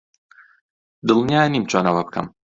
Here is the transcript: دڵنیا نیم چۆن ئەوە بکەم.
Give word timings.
دڵنیا 1.07 1.41
نیم 1.51 1.63
چۆن 1.71 1.83
ئەوە 1.87 2.03
بکەم. 2.07 2.27